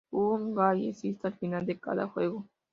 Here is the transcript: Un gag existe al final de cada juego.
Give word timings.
Un 0.11 0.55
gag 0.55 0.79
existe 0.83 1.27
al 1.27 1.37
final 1.37 1.63
de 1.67 1.79
cada 1.79 2.07
juego. 2.07 2.47